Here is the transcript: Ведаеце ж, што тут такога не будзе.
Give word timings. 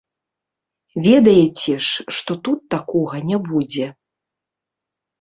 Ведаеце 1.07 1.77
ж, 1.89 2.07
што 2.21 2.39
тут 2.49 2.59
такога 2.77 3.23
не 3.31 3.37
будзе. 3.53 3.87